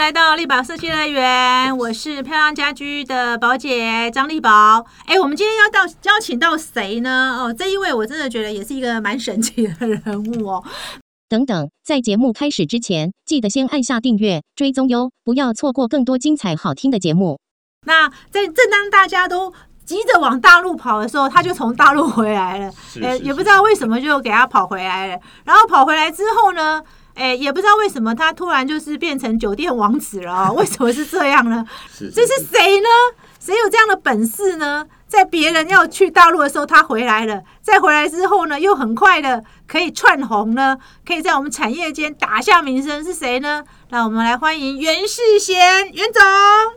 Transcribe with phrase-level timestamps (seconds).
[0.00, 4.82] 来到丽宝设计乐园，我是漂亮家居的宝姐张丽宝。
[5.04, 7.36] 哎，我们今天要到邀请到谁呢？
[7.38, 10.64] 哦，这一位我真的觉得也是一个蛮神奇的人物哦。
[11.28, 17.38] 等等，在节目开始之前，记得先按下订阅追踪哟，不要错过更多精彩好听的节目。
[17.86, 19.52] 那在正当大家都
[19.84, 22.72] 急着往大陆跑的时候，他就从大陆回来了。
[23.02, 25.20] 呃，也不知道为什么就给他跑回来了。
[25.44, 26.82] 然后跑回来之后呢？
[27.14, 30.52] 哎，也不知道为什么他突然就是变成酒店王子了啊？
[30.52, 31.64] 为什么是这样呢？
[31.98, 32.88] 这是谁呢？
[33.38, 34.86] 谁有这样的本事呢？
[35.08, 43.64] 在别人要去大陆的时候，他回来了；再回来之后呢，又很快的可以窜红呢，可以在我们产业间打下名声，是谁呢？
[43.88, 46.22] 那我们来欢迎袁世贤袁总。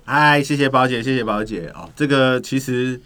[0.06, 1.90] 嗨，谢谢宝姐，谢谢宝姐哦。
[1.96, 3.00] 这个其实。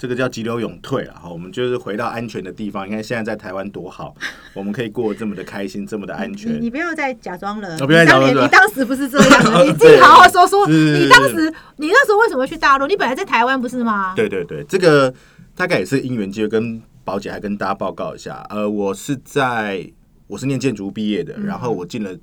[0.00, 2.86] 这个叫急流勇退了哈，我们就是回到安全的地方。
[2.86, 4.16] 你看现在在台湾多好，
[4.54, 6.58] 我们可以过这么的开心，这么的安全。
[6.58, 10.66] 你不要再假装了，不要假装你当时不是这样的， 你自己好好说说。
[10.66, 12.86] 你当时，你那时候为什么去大陆？
[12.86, 14.14] 你本来在台湾不是吗？
[14.16, 15.12] 对对对，这个
[15.54, 16.48] 大概也是因缘机会。
[16.48, 19.86] 跟宝姐还跟大家报告一下，呃，我是在
[20.28, 22.16] 我是念建筑毕业的，然后我进了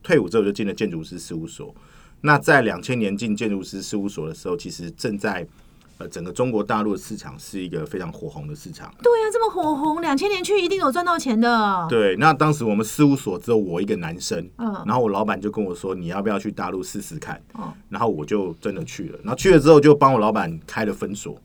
[0.00, 1.74] 退伍之后就进了建筑师事务所。
[2.20, 5.44] 那在两千年进建筑师事务所的时候，其实正在。
[5.98, 8.92] 呃，整个中国大陆的市场是一个非常火红的市场。
[9.02, 11.86] 对呀，这么火红，两千年去一定有赚到钱的。
[11.88, 19.18] 对，那当时我们事务所只有我一个男生，嗯，然后我老板就跟我说：“你要不要去大陆试试看？”哦，然后我就真的去了。
[19.22, 21.40] 然后去了之后，就帮我老板开了分所。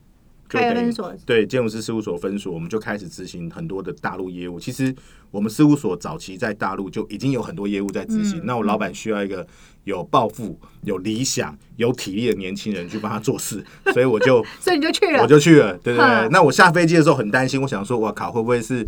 [0.49, 4.59] 开分所对建筑师事务所分所，我们就开始执行很多的大陆业务。
[4.59, 4.93] 其实
[5.29, 8.41] 我们事务所早期在大陆就已经有很多业务在执行。
[8.43, 9.47] 那我老板需要一个
[9.83, 15.77] 有抱负、有理想、有体力的年轻人去帮他做事，所以我就 所以你就去了，我就去了。
[15.77, 16.29] 对对对。
[16.29, 18.85] 那我下飞机的时候很担心，我想说，我靠，会不会是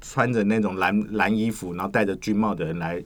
[0.00, 3.02] 穿着那种蓝蓝衣服，然后戴着军帽的人来？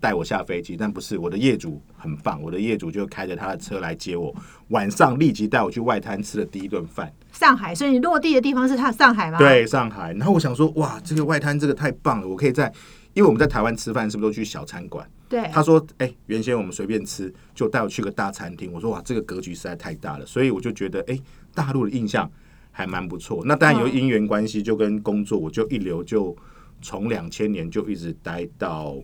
[0.00, 4.34] 带我下飞机，但不是我的业主很棒，我的业主就开着他的车来接我，
[4.70, 7.08] 晚上立即带我去外滩吃了第一顿饭。
[7.30, 9.38] 上海，所以你落地的地方是他上海吗？
[9.38, 10.12] 对，上海。
[10.14, 12.72] 然后我想说，哇，这个外滩这个太棒了，我可以在，
[13.14, 15.08] 因为我们在台湾吃饭是不是都去小餐馆？
[15.28, 15.48] 对。
[15.52, 18.72] 他说，哎，原先我们随便吃，就带我去个大餐厅。
[18.72, 21.18] 我说，哇，这个格局实在太大了，所以我就觉得，哎，
[21.54, 22.30] 大陆的印象
[22.70, 23.42] 还蛮不错。
[23.44, 26.36] 那当然有因缘关系，就跟工作，我就一流，就
[26.80, 28.96] 从两千年就一直待到。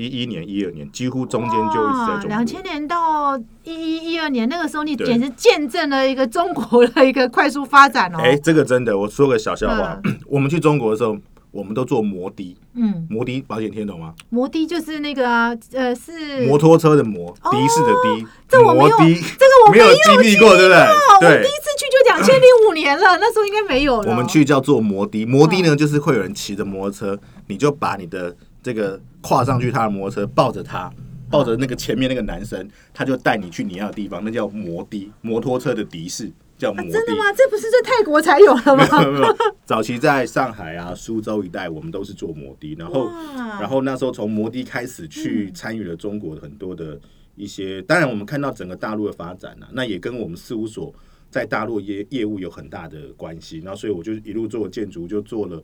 [0.00, 8.18] 一一年、一二年，几乎中间就一直在中两千年到一一、一二年，那个时候你简直见证了一个中国的一个快速发展哦。
[8.22, 10.00] 哎，这个真的，我说个小笑话。
[10.26, 11.18] 我们去中国的时候，
[11.58, 12.56] 我们都坐摩的。
[12.74, 14.14] 嗯，摩的保险听得懂吗？
[14.30, 15.26] 摩的就是那个
[15.72, 18.28] 呃，是摩托车的摩，的士的的。
[18.48, 20.78] 这我没有，这个我没有经历过，对不对？
[20.78, 24.10] 我第一次去就两千零五年了，那时候应该没有了。
[24.10, 28.36] 我们去叫做摩的，摩的呢，就是会有人骑着摩托车，你就把你的。
[28.60, 30.90] 这个跨上去他的摩托车，抱着他，
[31.30, 36.90] 抱着那个前面那个男生，他就带你去你要的地方，那叫摩的，摩托车的的士叫摩的。
[36.90, 37.32] 真的吗？
[37.32, 38.86] 这不是在泰国才有的吗？
[38.98, 43.10] 没有没有，早期在上海啊、苏州一带，我们都是做摩的，然后
[43.60, 47.00] 然后那时候从摩的开始去参与了中国的很多的
[47.36, 50.92] 一些，当然我们看到整个大陆的发展啊，那也跟我们事务所
[51.30, 55.62] 在大陆业业务有很大的关系，然后所以我就一路做建筑，就做了。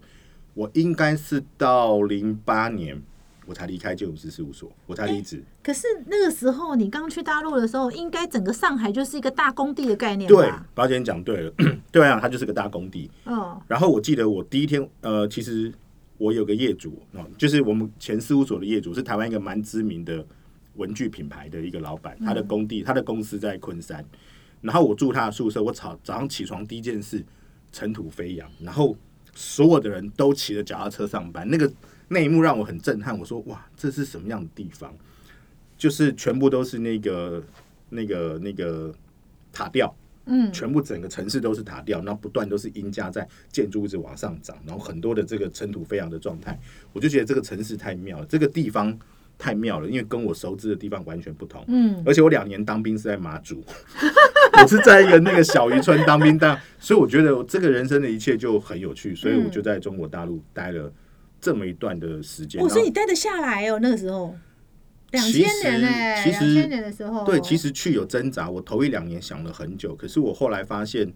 [0.55, 3.03] 我应该是到零八年
[3.47, 5.43] 我才离开建筑师事务所，我才离职。
[5.63, 11.53] 可是那个时候你刚去大陆的时候，应该整个上海就是一个大工地的概念对，宝姐讲对了，
[11.93, 13.11] 对啊，它就是个大工地。
[13.27, 13.61] 嗯。
[13.67, 15.73] 然后我记得我第一天，呃，其实
[16.19, 20.25] 我有个业主啊，就是我们前事务所的业主，是台湾一个蛮知名的
[20.77, 24.05] 文具品牌的一个老板，他的工地，他的公司在昆山。
[24.61, 27.25] 然后我住他的宿舍，我早早上起床第一件事，
[27.73, 28.97] 尘土飞扬，然后。
[29.37, 31.69] 所有的人都骑着脚踏车上班，那个
[32.09, 33.19] 那一幕让我很震撼。
[33.19, 34.95] 我说：“哇，这是什么样的地方？
[35.77, 37.43] 就是全部都是那个、
[37.91, 38.95] 那个、那个
[39.53, 39.95] 塔吊，
[40.27, 46.59] 嗯，全部整个城市都是塔吊，然后不断都是阴架在建筑物直往上涨，然后很多的这个尘土飞扬的状态，
[46.93, 48.99] 我就觉得这个城市太妙了，这个地方。”
[49.37, 51.65] 太妙了，因为跟我熟知的地方完全不同。
[51.67, 53.65] 嗯，而且我两年当兵是在马祖，
[54.63, 60.91] 我是在一个那个小渔村当兵，当所以我觉得这个人生的一切就很有趣，所以我就在中国大陆待了
[61.45, 62.63] 这么一段的时间。
[62.63, 64.35] 我说你待得下来哦，那个时候
[65.11, 68.49] 两千年呢，两千年的时候，对，其实去有挣扎。
[68.49, 71.13] 我头一两年想了很久，可是我后来发现，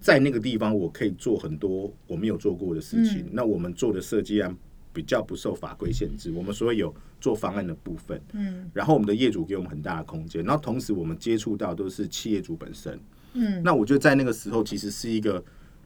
[0.00, 3.28] 在那个地方我可以做很多我没有做过的事情。
[3.32, 4.56] 那我们做的设计案。
[4.92, 12.98] 比较不受法规限制，我们所以有做方案的部分，嗯，然后我们的业主给我们很大的空间，然后同时我们接触到都是企业主本身，
[13.34, 15.40] 嗯，那我觉得在那个时候其实是一个，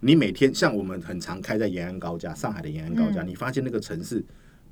[0.04, 4.22] 你每天像我们很常开在延安高架，上海的延安高架，你发现那个城市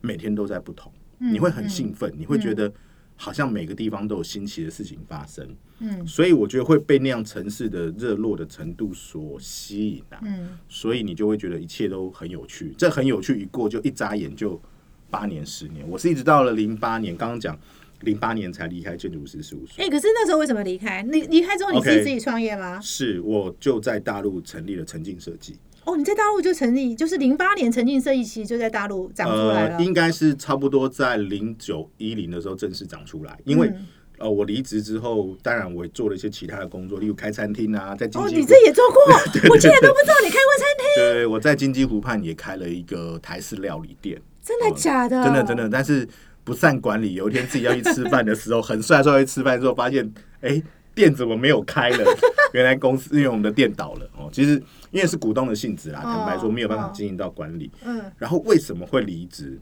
[0.02, 2.70] 每天都在不同，你会很兴奋，你会觉得
[3.16, 5.48] 好像每个地方都有新奇的事情发生，
[5.78, 14.60] 嗯，所以我觉得会被那样城市的热络的程度所吸引啊，嗯，所以你就会觉得一切都很有趣，这很有趣一过就一眨眼就
[15.08, 17.58] 八年十年，我是一直到了零八年，刚刚讲
[18.02, 21.02] 零八年才离开建筑师事务所，哎，可是那时候为什么离开？
[21.02, 22.80] 你离开之后你是自己创业吗？
[22.80, 25.58] 是，我就在大陆成立了沉浸设计。
[25.84, 29.82] 哦，你在大陆就成立，就是零八年沉浸设计其实就在大陆长出来了。
[29.82, 33.72] 应该是差不多在零九一零的时候正式长出来，因为
[34.18, 39.02] 呃，我离职之后，当然我也做了一些其他的工作，例如开餐厅啊，在哦，你这也做过，
[39.50, 40.86] 我竟然都不知道你开过餐厅。
[40.96, 44.20] 对，我在金鸡湖畔也开了一个台式料理店。
[44.40, 45.24] 真的假的？
[45.24, 46.06] 真的真的，但是
[46.44, 50.62] 不善管理，有一天自己要去吃饭的时候，很帅帅去吃饭之后，发现哎。
[50.94, 52.04] 店怎么没有开了？
[52.52, 54.28] 原来公司因为我们的店倒了哦。
[54.30, 57.70] 其实因为是股东的性质啦，坦白说没有办法经营到管理。
[57.82, 58.02] 嗯。
[58.18, 59.58] 然后为什么会离职？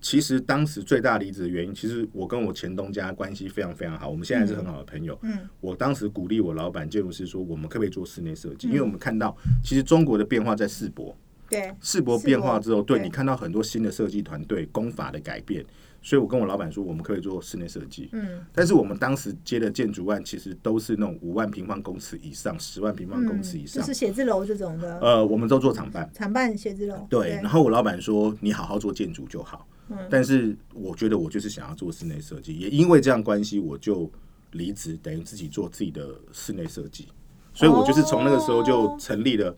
[0.00, 5.18] 其实当时最大离职的原因，其实我跟我前东家关系非常非常好，我们现在是很好的朋友。
[5.22, 5.36] 嗯。
[5.60, 8.68] 我当时鼓励我老板建筑师说，我们可不可以做室内设计？
[8.68, 11.12] 因为我们看到其实中国的变化在世博。
[11.50, 11.74] 对。
[11.80, 15.66] 世博变化之后，对你看到很多新的设计团队工法的改变。
[16.04, 18.08] 所以我跟我老板说，我们可以做室内设计。
[18.10, 24.98] 嗯，但是我们当时接的建筑案其实都是那种五万平方公尺以上、十万平方公尺以上，就是写字楼这种的。
[24.98, 27.06] 呃，我们都做厂办，厂办写字楼。
[27.08, 29.64] 对，然后我老板说，你好好做建筑就好。
[29.90, 34.10] 嗯，但是我觉得我就是想要做室内设计，也因为这样关系，我就
[34.50, 37.06] 离职，等于自己做自己的室内设计。
[37.54, 39.56] 所以我就是从那个时候就成立了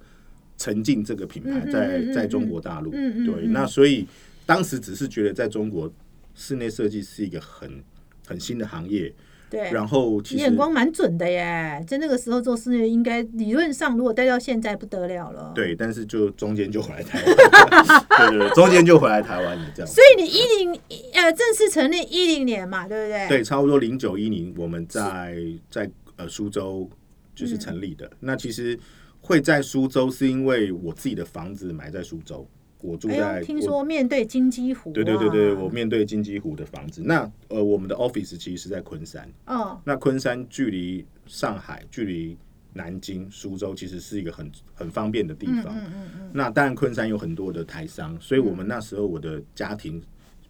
[0.59, 2.91] 沉浸这个品牌，在在中国大陆。
[2.93, 3.27] 嗯嗯。
[3.27, 4.07] 对，那所以
[4.45, 5.91] 当时只是觉得在中国。
[6.35, 7.83] 室内设计是一个很
[8.27, 9.15] 很新的行业，
[9.49, 9.71] 对。
[9.71, 15.53] 然后其实眼光蛮准的耶，在那个时候做室内，应该理论上如果待到现在不得了了。
[15.55, 17.37] 对，但是就中间就回来台湾，
[18.31, 19.91] 对对对，中间就回来台湾了这样。
[19.91, 20.81] 所以你一零
[21.13, 23.29] 呃正式成立一零年嘛，对不对？
[23.29, 25.37] 对，差不多零九一零，我们在
[25.71, 26.89] 在呃苏州
[27.35, 28.11] 就是成立的。
[28.21, 28.79] 那其实
[29.21, 32.47] 会在苏州，是因为我自己的房子买在苏州。
[32.85, 34.93] 我住在，听说面对金鸡湖。
[34.93, 37.01] 对对对对，我面对金鸡湖的房子。
[37.03, 39.27] 那呃，我们的 office 其实是在昆山。
[39.47, 39.81] 哦。
[39.85, 42.37] 那昆山距离上海、距离
[42.75, 45.75] 南京、苏州，其实是一个很很方便的地方。
[45.75, 46.31] 嗯嗯嗯。
[46.35, 50.03] 那当然，昆山有很多的台商，所以我们那时候我的家庭，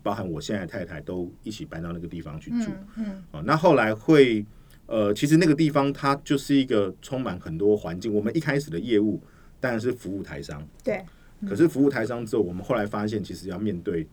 [0.02, 2.72] 包含我现在太太，都一起搬到那个地方去住。
[2.96, 3.22] 嗯。
[3.31, 4.44] 哦，那后来会
[4.86, 8.12] 呃，其实那个地方它就是一个充满很多环境。
[8.12, 9.22] 我们一开始的业务
[9.60, 10.66] 当然是服务台商。
[10.82, 11.00] 对。
[11.49, 14.06] 可是服务台商之后，我们后来发现，其实要面对，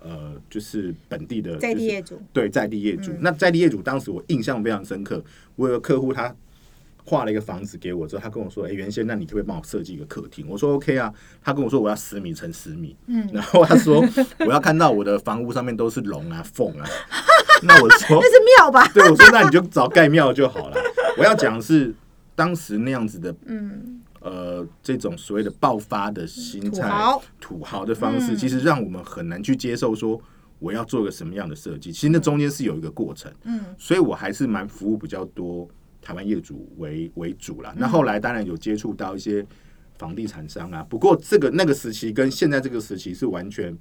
[0.00, 3.12] 呃，就是本地的在地业主，对在地业主。
[3.20, 5.22] 那在地业主当时我印象非常深刻，
[5.56, 6.34] 我有个客户他
[7.04, 11.12] 画了一个房子给我之后，他跟我说：“哎，原先那你可不可以帮我设计一个客厅？”我说：“OK 啊。”
[11.42, 14.04] 他跟我说：“我要十米乘十米。”嗯，然后他说
[14.46, 16.86] ：“我要看到我的房屋上面都是龙啊凤啊。
[17.64, 20.76] ”那我说：“那是庙吧？”对，我说：“那你就找盖庙就好了。”
[21.18, 21.92] 我要讲的是
[22.36, 24.00] 当时那样子的，嗯。
[24.20, 26.90] 呃，这种所谓的爆发的心态、
[27.40, 29.94] 土豪的方式，其实让我们很难去接受。
[29.94, 30.20] 说
[30.58, 33.32] 我要做个什么样的设计，其实那中间是有一个过程。
[33.44, 35.66] 嗯，所以我还是蛮服务比较多
[36.02, 37.72] 台湾业主为为主啦。
[37.78, 39.42] 那后来当然有接触到一些
[39.96, 43.74] 房地产商啊，不过这个那个时期跟现在这个时期是完全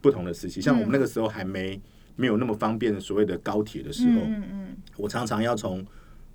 [0.00, 0.60] 不同的时期。
[0.60, 1.80] 像我们那个时候还没
[2.14, 5.84] 没有那么方便的所谓的高铁的时候，嗯嗯，我常常要从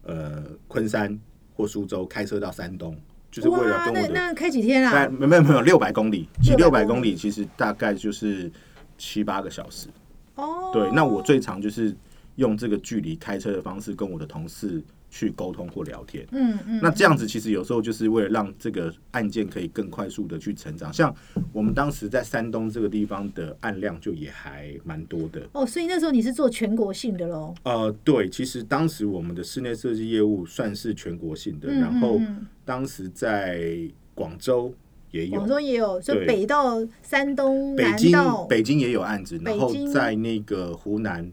[0.03, 1.17] 呃昆山
[1.53, 2.93] 或苏州开车到山东。
[3.35, 5.09] 就是为了跟我的那开几天啊？
[5.09, 8.49] 没没有没有六百公里，骑六百公里其实大概就是
[8.97, 9.89] 七八个小时。
[10.35, 11.93] 哦，对，那我最长就是
[12.35, 14.81] 用这个距离开车的方式跟我的同事。
[15.09, 20.91] 去沟通或聊天，嗯嗯，那这样子其实有时候就是为了让这个案件可以更快速的去成长。
[20.91, 21.15] 像
[21.53, 25.47] 我们当时在山东这个地方的案量就也还蛮多的。
[25.53, 27.55] 哦，所以那时候你是做全国性的喽？
[27.63, 32.19] 呃，对，其实当时我们的室内设计业务算是全国性的，然后
[32.65, 33.79] 当时在
[34.13, 34.73] 广州
[35.11, 38.11] 也有，广州也有，所以北到山东，北京
[38.49, 41.31] 北京也有案子，然后在那个湖南，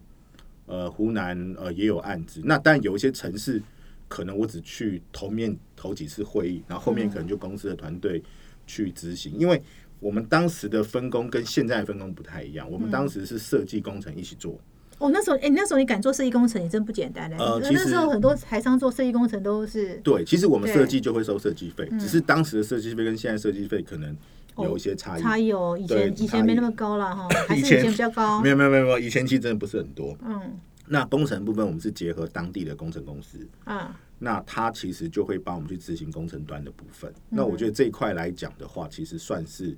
[0.72, 2.40] 呃，湖南呃也有案子。
[2.44, 3.62] 那但有一些城市。
[4.08, 8.22] 可能我只去头面头几次会议，然后后面可能就公司的团队
[8.66, 9.58] 去执行，因为
[10.00, 12.70] 我们当时的分工跟现在的分工不太一样。
[12.70, 14.60] 我们当时是设计工程一起做。
[14.98, 17.36] 哦，那时候哎，那时候你敢做设计工程，也真不简单嘞。
[17.38, 24.14] 呃，其实那时候很多台商做设计工程都是对，其实我们设计就会收设计费，只是当时的设计费跟现在设计费可能
[24.58, 25.22] 有一些差异。
[25.22, 28.40] 差异哦，以前以前没那么高了哈， 还是以前比较高。
[28.42, 30.16] 没有没有没有没有，以前其实真的不是很多。
[30.24, 30.58] 嗯。
[30.88, 37.10] 那工程部分，我们是结合当地的工程公司啊，那他其实就会帮我们去执行工程端的部分。
[37.30, 39.74] 那我觉得这一块来讲的话，其实算是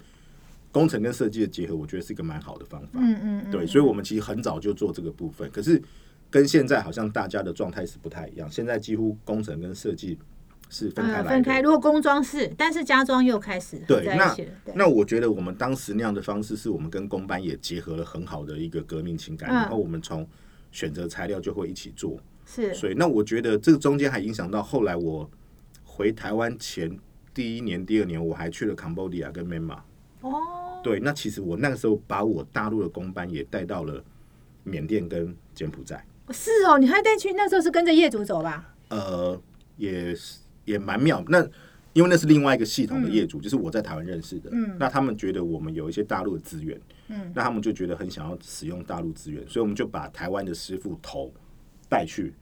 [0.73, 2.99] 工程跟设计的结合，我觉得是一个蛮好的方法。
[3.01, 5.49] 嗯嗯，对，所以我们其实很早就做这个部分。
[5.53, 5.81] 可是
[6.31, 8.51] 跟现在好像大家的状态是不太一样。
[8.51, 10.19] 现在几乎工程跟设计
[10.71, 11.61] 是分开分开。
[11.61, 14.05] 如果工装是，但是家装又开始对。
[14.17, 14.37] 那
[14.75, 19.49] 那我觉得我们当时那样的方式，是我们跟工班也结合了很好的一个革命情感。
[19.51, 20.27] 然后我们从
[20.73, 22.19] 选择材料就会一起做。
[22.45, 22.75] 是。
[22.75, 25.31] 所以那我觉得这个中间还影响到后来我
[25.85, 26.99] 回台湾前
[27.33, 29.81] 第一年、第二年，我还去了 Cambodia 跟 Myanmar。
[30.21, 30.81] 哦。
[30.83, 34.05] 对，那其实我那个时候把我大陆的工班也带到了
[34.65, 36.05] 缅甸跟柬埔寨。
[36.31, 37.33] 是哦，你还带去？
[37.33, 38.75] 那时候是跟着业主走吧？
[38.91, 39.41] 呃，
[39.79, 41.23] 也是也蛮妙。
[41.29, 41.47] 那
[41.93, 44.51] 因为那是另外一个系统的业主，就是我在台湾认识的。
[44.53, 44.77] 嗯。
[44.79, 51.33] 那他们觉得我们有一些大陆的资源，嗯，那他们就觉得很想要使用大陆资源，所以我们就把台湾的师傅头
[51.89, 52.35] 带去。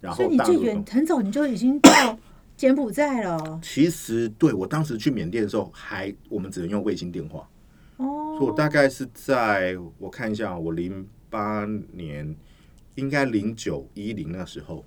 [0.00, 2.16] 然后，你最远很早你就已经到
[2.56, 3.58] 柬埔寨了。
[3.62, 7.48] 其实，对我当时去缅甸的时候，还我们只能用卫星电话。
[7.96, 12.36] 哦，所以我大概是在我看一下，我零八年，
[12.94, 14.84] 应该零九一零那时候，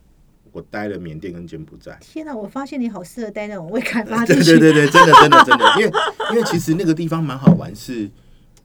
[0.52, 1.98] 我待了缅甸跟柬埔寨。
[2.02, 4.44] 天哪，我发现你好适合待那种未开发地区。
[4.44, 5.92] 对对对对，真的真的真的，因为
[6.32, 8.10] 因为其实那个地方蛮好玩，是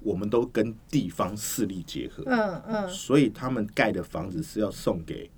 [0.01, 5.31] 我们都跟地方势力结合，嗯嗯，所以他们盖的房子是要送给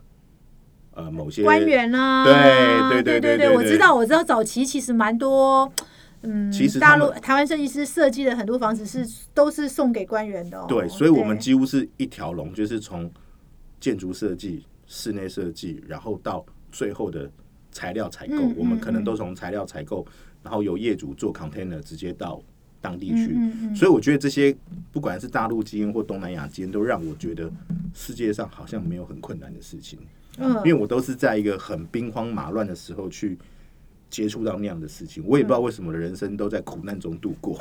[0.95, 5.71] 呃某些官员啊，对对对对对，我知道我知道，早期其实蛮多。
[6.23, 10.59] 嗯，其实大陆台湾设计师设计的很多房子是都是送给官员的。
[10.59, 13.09] 哦对，所以我们几乎是一条龙，就是从
[13.79, 17.31] 建筑设计、室内设计，然后到最后的
[17.71, 20.05] 材料采购，我们可能都从材料采购，
[20.43, 22.43] 然后由业主做 container 直接到
[22.81, 23.37] 当地去。
[23.77, 24.57] 所以我觉得这些
[24.91, 27.49] 不管是大陆基因或东南亚基因，都让我觉得
[27.95, 29.99] 世界上好像没有很困难的事情。
[30.39, 33.39] 嗯，因为我都是在一个很兵荒马乱的时候去。
[34.11, 37.59] 接触到那样的事情，我也不知道为什么的人生都在苦难中度过。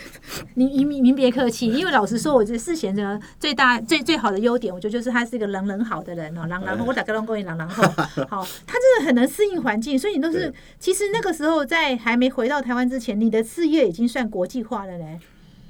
[0.54, 7.82] 您您您别客气，因为老实说，我觉得世贤的最大最最好的优点，我觉得就是他是一个人人好的人哦，人人我打个龙恭喜人人好，
[8.28, 15.18] 好，他真的很能适应环境，所以你都是其实那个时候在还没回到台湾之前，你的事业已经算国际化了嘞。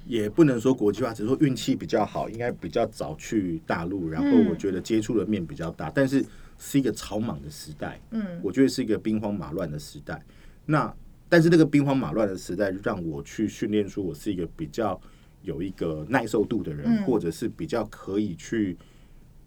[0.06, 6.24] 也不能说国际化，只是说运气比较好，应该比较早去大陆，然后我觉得接触的面比较大，但是。
[6.60, 10.22] 是一个草莽的时代，嗯，我觉得是一个兵荒马乱的时代。
[10.66, 10.94] 那
[11.28, 15.00] 但是那个兵荒马乱的时代，让我去训练出我是一个比较
[15.42, 18.76] 有一个耐受度的人，或者是比较可以去。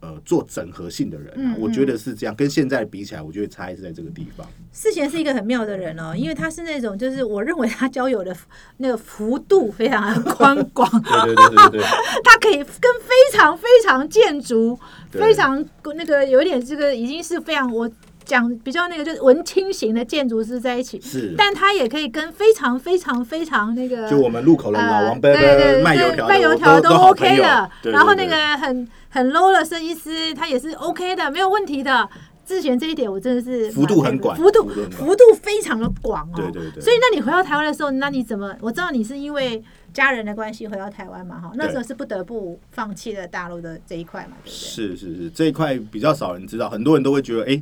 [0.04, 2.36] 呃，做整合性的人，我觉得是这样。
[2.36, 4.46] 跟现在比起来，我觉得差异是在这个地方。
[4.74, 8.36] 世贤是一个很妙的人哦，因为他是那种，就是我认为他交友的
[8.80, 10.86] 那个幅度非常宽广。
[11.02, 11.82] 对对对对对，
[12.22, 14.78] 他可以跟非常非常建筑、
[15.10, 15.64] 非常
[15.96, 17.90] 那个有点这个已经是非常我
[18.26, 21.00] 讲比较那个就是文青型的建筑师在一起。
[21.00, 27.72] 是，但他也可以跟非常非常非常那个，就我们路口的老王伯伯卖油条、卖油条都 OK 的。
[27.84, 28.86] 然后那个很。
[29.14, 32.10] 很 low 的设计师，他也是 OK 的，没有问题的。
[32.44, 36.36] 之前这一点我真的是幅度很广，幅度幅度非常的广哦。
[36.36, 36.82] 对对对。
[36.82, 38.54] 所以，那你回到台湾的时候，那你怎么？
[38.60, 41.40] 我知道你是因为家人的关系回到台湾嘛？
[41.40, 44.36] 哈，那时候是不得不放弃了大陆的这一块嘛？
[44.44, 44.52] 对不对？
[44.52, 47.62] 是是是，这一块比较少人知道，很多人都会觉得，哎，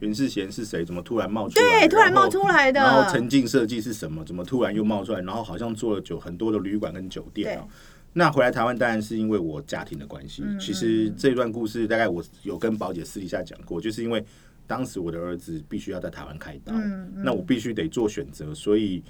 [0.00, 0.84] 袁世贤是谁？
[0.84, 1.80] 怎么突然冒出来？
[1.80, 2.80] 对，突然冒出来的。
[2.80, 4.24] 然后沉浸设计是什么？
[4.24, 5.20] 怎么突然又冒出来？
[5.20, 7.64] 然后好像做了酒很多的旅馆跟酒店啊。
[8.18, 10.42] 那回来台湾当然是因为我家庭的关系。
[10.58, 14.22] 其实这段故事大概我有跟宝姐私底下讲过，就是因为
[14.66, 16.74] 当时我的儿子必须要在台湾开刀，
[17.14, 19.00] 那我必须得做选择，所以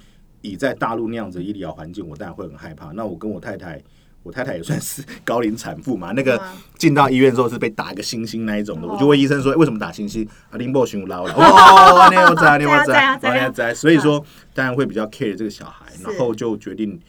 [0.41, 2.91] 以在大陆那样子医疗环境，我当然会很害怕。
[2.91, 3.81] 那我跟我太太，
[4.21, 6.39] 我太太也算是 高龄产妇嘛，那个
[6.77, 10.23] 进到医院之后是被打一个星星那一种的，我就问医生说为什么打星星？
[10.51, 14.23] 啊，林波熊捞了， 哦，你有在，你有在，我有在，所以说
[14.53, 16.99] 当然会比较 care 这个小孩，然后就决定。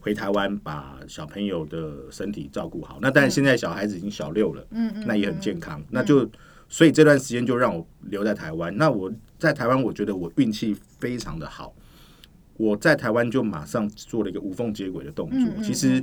[0.00, 6.26] 回台湾把小朋友的身体照顾好，那但是现在小孩子已经小六了，嗯嗯，那也很健康，那就
[6.70, 8.74] 所以这段时间就让我留在台湾。
[8.76, 11.74] 那我在台湾，我觉得我运气非常的好，
[12.56, 15.62] 我在台湾就马上做了一个无缝接轨的动作。
[15.62, 16.02] 其实，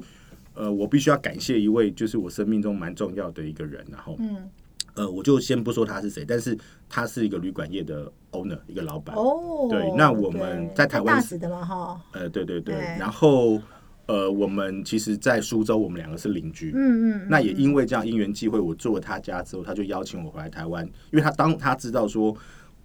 [0.53, 4.47] 呃，我必须要感谢一位就是我生命中蛮重要的一个人，然后，嗯，
[4.93, 6.55] 呃，我就先不说他是谁，但是
[6.87, 9.15] 他是一个旅馆业的 owner，一个老板。
[9.15, 12.61] 哦，对，那我们在台湾大使的嘛，哈，呃，对对。
[12.61, 13.59] 对，然后。
[14.07, 16.71] 呃，我们其实，在苏州，我们两个是邻居。
[16.73, 17.27] 嗯嗯。
[17.29, 20.85] 那也因为这样因缘际会，我住了他家之后，他就邀请我回来台湾。
[21.11, 22.33] 因为他当他知道说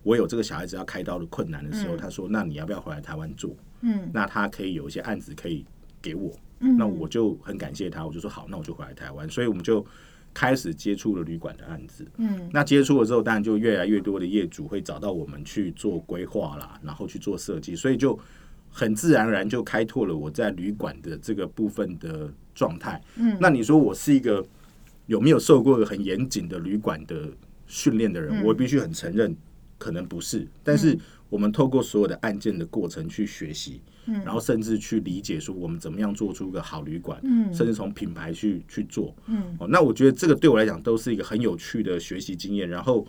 [0.03, 4.11] 我有这个小孩子要开刀的困难的时候，他说：“那你要不要回来台湾做？”嗯。
[4.13, 5.65] 那他可以有一些案子可以
[6.03, 6.35] 给我。
[6.59, 6.77] 嗯。
[6.77, 9.31] 那我就很感谢他，我就说好，那我就回来台湾。
[9.31, 9.87] 所以我们就
[10.35, 12.05] 开始接触了旅馆的案子。
[12.17, 12.51] 嗯。
[12.53, 18.19] 那接触了之后，当然就越来越多的业主会找到我们去做规划啦，然后去做设计，所以就。
[18.73, 23.01] 很自然而然就开拓了我在旅馆的这个部分的状态。
[23.17, 24.45] 嗯，那你说我是一个
[25.07, 27.29] 有没有受过很严谨的旅馆的
[27.67, 29.37] 训练的人，我必须很承认，
[29.77, 30.49] 可能不是。
[30.65, 30.99] 但是
[31.29, 39.15] 我们透过所有的案件的过程去学习，然后甚至去理解说我们怎么样做出个好旅馆，嗯甚至从品牌去去做。
[39.27, 42.69] 嗯哦，那我觉得这个对我来讲都是一个很有趣的学习经验。
[42.69, 43.07] 然后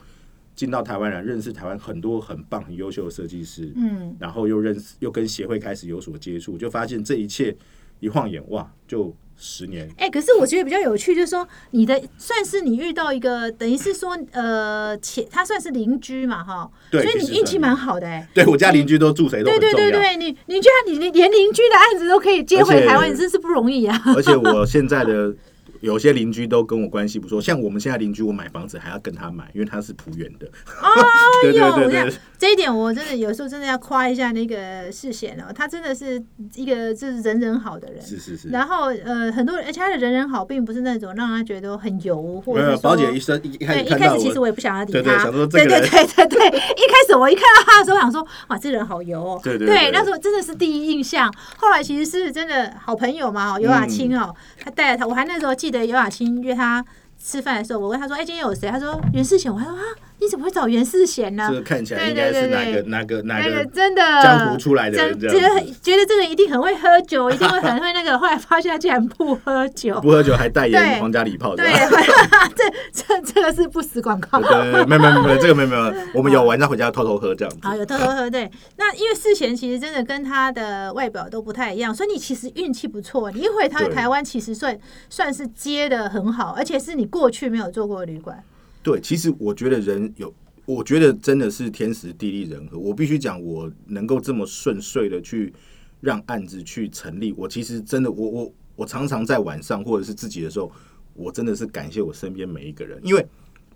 [0.56, 7.56] 进到台湾来，认识台湾很多很棒、很优秀的设计师，嗯，然后又认识，又跟协会开始有所接触，就发现这一切
[8.00, 9.16] 一晃眼，哇，就。
[9.36, 24.00] 十年，哎，可是我觉得比较有趣，就是说你的算是你遇到一个，等于是说，呃，前他算是邻居嘛，哈，所以你运气蛮好的，哎，对我家邻居都住谁都对对对对，你你居然你连邻居的案子都可以接回台湾，你真是不容易啊！
[24.16, 25.36] 而且我现在的。
[25.84, 30.48] 有些邻居都跟我关系不错，像我们现在邻居，我买房子还要跟他买，因为他是浦原的。
[30.82, 30.88] 哦，
[31.44, 36.24] 对对对，这一点我真的有时候真的要夸一下那个世贤哦，他真的是
[36.56, 38.02] 一个就是人人好的人。
[38.02, 38.48] 是是是。
[38.48, 49.42] 然后呃，很多人，而且他的人人好，并不是那种让他觉得很油，或者宝姐一生一开始一开始其实我也不想要理他，对对对对对，一开始我一看到他的时候，想说哇，这人好油哦。
[49.44, 51.30] 对对对，那时候真的是第一印象。
[51.58, 56.56] 后来其实是真的好朋友嘛，尤雅青哦，他带着他，我还那时候记得尤雅欣约。
[56.56, 56.84] 他
[57.22, 59.82] 吃饭的时候，我问他说：“哎，今天有谁？”他说：“袁世贤。”我还说：“啊。”
[60.24, 61.48] 你怎么会找袁世贤呢？
[61.50, 65.20] 这个看起来应该是哪个哪个哪个真的江湖出来的人？
[65.20, 68.18] 觉得觉得这个一定很会喝酒，一定会很会那个。
[68.18, 71.56] 后来发现他竟然不喝酒，不喝酒还代言皇家礼炮。
[71.58, 71.66] 对，
[72.56, 72.64] 这
[72.94, 74.40] 这这个是不死广告。
[74.40, 75.94] 没有没有没有，这个没有没有。
[76.14, 77.60] 我们有晚上回家偷偷喝这样子。
[77.64, 78.50] 啊，有偷偷喝对。
[78.78, 83.30] 那因为世贤其实真的跟他的外表都不太一样，所以你其实运气不错。
[83.32, 84.78] 你一回他台湾，其实算
[85.10, 88.42] 算是接的很好，而且是你过去没有做过旅馆。
[88.84, 90.32] 对，其实我觉得人有，
[90.66, 92.78] 我觉得真的是天时地利人和。
[92.78, 95.54] 我必须讲，我能够这么顺遂的去
[96.02, 100.70] 让案子去成立，我其实真的，我我我常常在晚上或者是自己的时候，
[101.14, 103.26] 我真的是感谢我身边每一个人，因为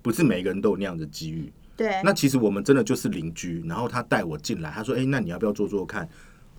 [0.02, 1.52] 不是每一个人都有那样的机遇。
[1.78, 6.10] 对，那其实我们真的就是邻居，然后他带我进来，他说：“哎，那你要不要做做看？”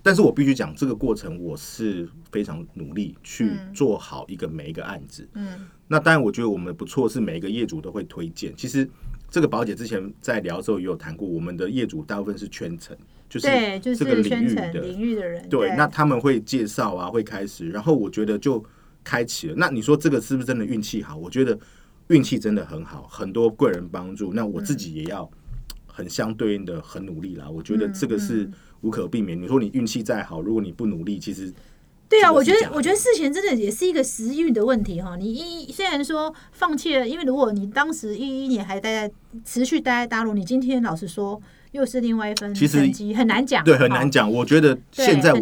[0.01, 5.27] 但是我必须讲，这个过程我是非常努力去做好一个每一个案子。
[5.33, 8.53] 嗯，那当然，我觉得我们不错，是每一个业主都会推荐。
[8.55, 8.89] 其实
[9.29, 12.95] 这个宝姐之前在聊的时候也有谈过，我们的业主大部分是圈层，
[13.27, 13.47] 就是
[13.81, 15.49] 这个领域的领域的人。
[15.49, 18.63] 对，那他们会介绍啊，会开始，然后我觉得就
[19.03, 19.53] 开启了。
[19.57, 21.17] 那你说这个是不是真的运气好？
[21.17, 21.59] 我觉得
[22.07, 24.33] 运气真的很好，很多贵人帮助。
[24.33, 25.29] 那我自己也要
[25.85, 27.49] 很相对应的很努力啦。
[27.49, 28.49] 我觉得这个是。
[28.81, 29.41] 无可避免。
[29.41, 31.53] 你说你运气再好，如果你不努力，其实
[32.07, 35.15] 对啊，我觉得我觉得事前真的也是一个时运的问题哈。
[35.15, 39.13] 你一虽然说放弃了，因为如果你当时一一年还待在
[39.45, 41.39] 持续待在大陆，你今天老实说
[41.71, 43.63] 又是另外一份成绩，很难讲。
[43.63, 44.31] 对，很难讲。
[44.31, 45.39] 我觉得现在我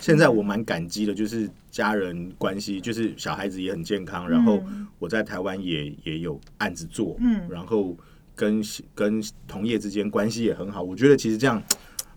[0.00, 4.62] 现在我蛮感激的，就是家人关系，就是小孩子也很健康，然后
[4.98, 7.94] 我在台湾也也有案子做，嗯，然后
[8.34, 8.62] 跟
[8.94, 10.82] 跟同业之间关系也很好。
[10.82, 11.62] 我觉得其实这样。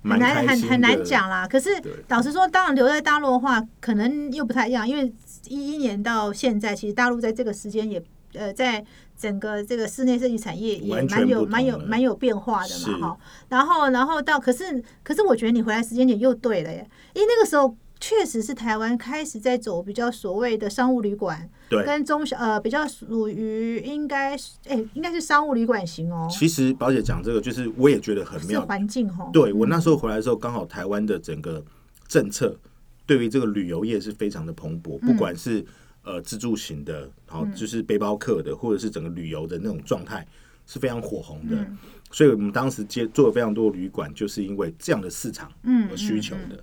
[0.04, 1.48] 很难很很难讲啦。
[1.48, 1.70] 可是
[2.08, 4.88] 老实说，当然留在大陆的话，可能又不太一样。
[4.88, 5.12] 因为
[5.48, 8.84] 一一年到现在，其实大陆在这个时间也呃，在
[9.18, 13.18] 整个这个室内设计产业也蛮有蛮有蛮有变化的嘛哈。
[13.50, 17.76] 然后然后到可是可是，我觉得你回来时间点又对了耶，因为那个时候。
[18.02, 26.28] 确实是台湾开始在走比较所谓的商务旅馆，对，跟中小呃比较属于应该是哎应该是商务旅馆型哦。
[26.30, 29.30] 其实宝姐讲这个，就是我也觉得很妙环境哦。
[29.32, 31.64] 对我那时候回来的时候，刚好台湾的整个
[32.08, 32.58] 政策
[33.06, 35.64] 对于这个旅游业是非常的蓬勃，不管是
[36.04, 40.28] 呃自助型的，然后就是背包客的，或者是整个旅游的那种状态
[40.66, 41.56] 是非常火红的。
[42.12, 45.52] 所以我们当时接做了非常多旅馆，就是因为这样的市场
[45.88, 46.62] 和需求的。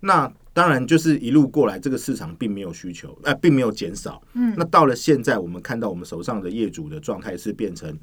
[0.00, 4.22] 那当然，就是一路过来，这个市场并没有需求，哎，并没有减少。
[4.34, 7.98] 嗯，那到了现在，我们看到我们手上的业主的状态是变成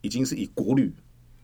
[0.00, 0.90] 已经是以国旅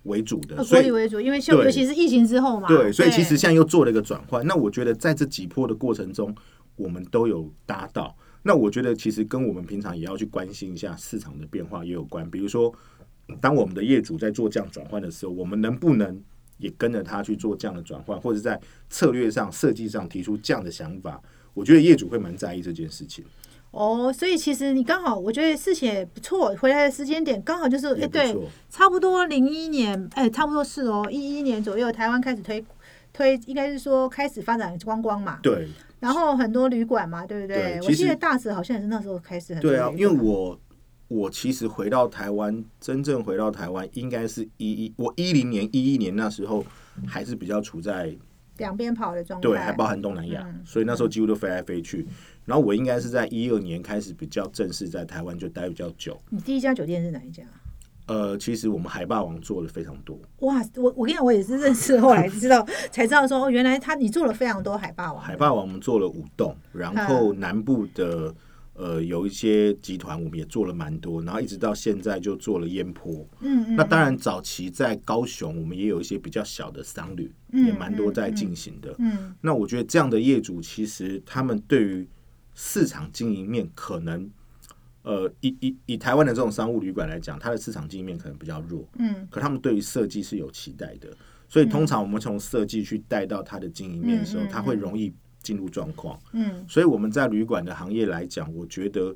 [0.05, 2.67] 为主的，国旅为主，因为尤其是疫情之后嘛。
[2.67, 4.45] 对，所以其实现在又做了一个转换。
[4.47, 6.35] 那我觉得在这几波的过程中，
[6.77, 8.17] 我们都有达到。
[8.43, 12.29] 那我觉得其实跟我们平常也要去关心一下市场的变化也有关。
[12.31, 12.75] 比如说，
[13.39, 16.19] 当我们的业主在做这样转换的时候，我们能不能？
[16.59, 21.21] 也跟着他去做这样的转换，或者在策略上、设计上提出这样的想法，
[21.55, 23.25] 我觉得业主会蛮在意这件事情。
[23.71, 28.37] 哦，所以其实你刚好，我觉得事情也不错，回来的时间点刚好就是哎，对，
[28.69, 32.65] 差不多零一年，哎，差不多是哦，一一年左右，台湾开始推
[33.13, 35.39] 推，应该是说开始发展观光嘛。
[35.43, 35.69] 对。
[36.01, 37.79] 然后很多旅馆嘛，对不对？
[37.83, 39.55] 我记得大使好像也是那时候开始。
[39.57, 40.59] 对啊，因为我。
[41.13, 46.65] 我其实回到台湾，真正回到台湾应该是一一我一零年一一年那时候
[47.07, 48.17] 还是比较处在
[48.59, 52.07] 两边跑的状态，对，还包含东南亚，所以那时候几乎都飞来飞去。
[52.45, 56.21] 然后我应该是在一二年开始比较正式在台湾就待比较久。
[56.31, 57.43] 你第一家酒店是哪一家？
[58.07, 60.19] 呃，其实我们海霸王做的非常多。
[60.41, 65.23] 哇，我我跟你讲，我也是认识后来知道 才知道说，哦，原来他你做了非常多海霸王。
[65.23, 68.35] 海霸王我们做了五栋，然后南部的
[68.75, 73.27] 呃有一些集团我们也做了蛮多，然后一直到现在就做了烟坡。
[73.41, 73.77] 嗯嗯。
[73.77, 78.95] 那当然早期在高雄我们也有一些比较小的商旅，也蛮多在进行的。
[78.99, 79.35] 嗯。
[79.41, 82.09] 那我觉得这样的业主其实他们对于
[82.55, 84.31] 市场经营面可能。
[85.05, 91.09] 呃，以以以台湾的这种商务旅馆来讲，它的市场经营面可能比较弱，嗯，可他们对于设计是有期待的，
[91.49, 99.15] 所以通常我们从设计去带到它的经营面的时候，它会容易进入状况，嗯，所以我们在旅馆的行业来讲，我觉得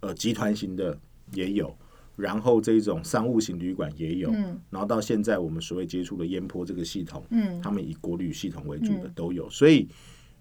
[0.00, 0.98] 呃集团型的
[1.32, 1.76] 也有，
[2.16, 9.88] 然后这种商务型旅馆也有，嗯，然后到现在我们所谓接触的烟坡这个系统，嗯，他们以国旅系统为主的都有，所以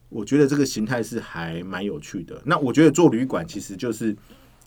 [0.09, 2.41] 我觉得这个形态是还蛮有趣的。
[2.45, 4.15] 那我觉得做旅馆其实就是。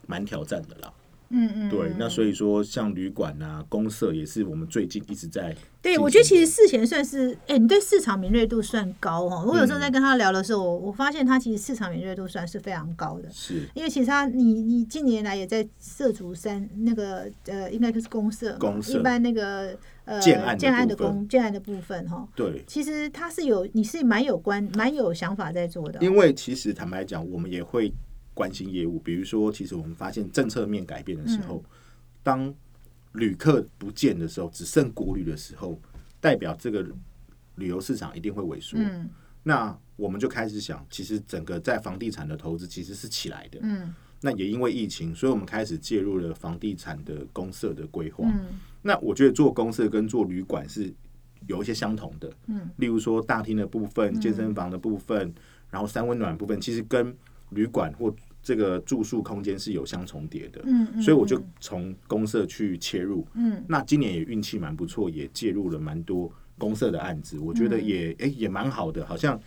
[0.09, 0.92] 蛮挑战的啦，
[1.33, 5.57] 嗯嗯，对，那所以说像旅馆啊、公社也是我们最近一直在。
[5.81, 9.45] 对，我觉得其实事前算是，哎，你对市场敏锐度算高哦。
[9.49, 13.29] 我有时候在跟他聊的时候，我我发现他其实市场敏锐度算是非常高的。
[13.33, 22.29] 是，因为其实他，你你近年来也在涉足三那个呃，应该就是公社，公社一般那个呃建案建案的公建案的部分哈。
[22.37, 25.99] 对，其实他是有，你是蛮有关蛮有想法在做的。
[26.01, 27.92] 因为其实坦白讲，我们也会。
[28.35, 31.62] 关心业务，比如说，其实我们发现政策面改变的时候，
[32.23, 32.53] 当
[33.12, 35.79] 旅客不见的时候，只剩国旅的时候，
[36.21, 36.87] 代表这个
[37.57, 38.79] 旅游市场一定会萎缩。
[38.79, 39.09] 嗯，
[39.42, 43.59] 那我们就开始想，其实整个在房地产的投资其实是起来的。
[43.62, 48.25] 嗯，那也因为疫情，所以我们开始介入了房地产的公社的规划。
[48.27, 50.92] 嗯，那我觉得做公社跟做旅馆是
[51.49, 52.33] 有一些相同的。
[52.47, 55.35] 嗯，例如说大厅的部分、健身房的部分，
[55.71, 57.14] 然后三温暖部分，其实跟
[57.55, 69.41] 旅馆或这个住宿空间是有相重叠的，嗯，所以我就从公社去切入，嗯，那今年也运气蛮不错，也介入了蛮多公社的案子，我觉得也哎也蛮好的，好像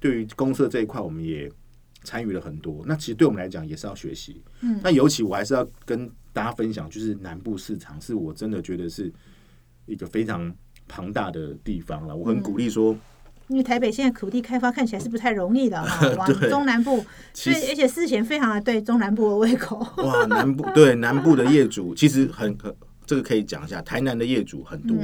[0.00, 1.50] 对于公社这一块，我们也
[2.04, 2.82] 参与了很多。
[2.86, 9.12] 那其实对我们来讲也是要学习，嗯，那尤其我还是要跟大家分享，就是南部市场是我真的觉得是
[9.84, 10.50] 一个非常
[10.86, 12.96] 庞大的地方了，我很鼓励说。
[13.48, 19.78] 因为台北现在土地开发看起来是不太容易的 哈，往中南部，所以而且事前非常的对中南部的胃口。
[20.04, 22.74] 哇，南部对南部的业主 其实很很，
[23.06, 24.96] 这个可以讲一下，台南的业主很多，